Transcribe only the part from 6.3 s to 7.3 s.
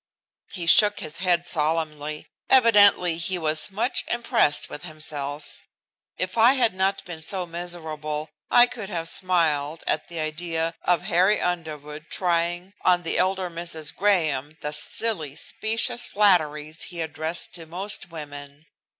I had not been